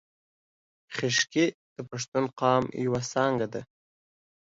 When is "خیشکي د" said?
0.95-1.77